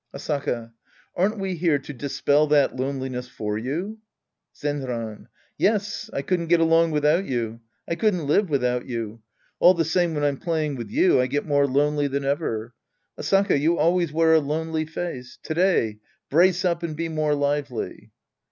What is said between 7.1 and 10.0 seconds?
you. I couldn't live without you. All the